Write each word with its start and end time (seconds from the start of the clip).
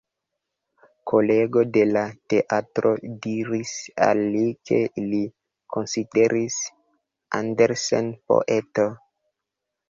Kolego 1.09 1.63
de 1.73 1.83
la 1.89 2.01
teatro 2.33 2.93
diris 3.25 3.73
al 4.05 4.21
li 4.37 4.41
ke 4.71 4.79
li 5.11 5.19
konsideris 5.77 6.57
Andersen 7.43 8.11
poeto. 8.33 8.89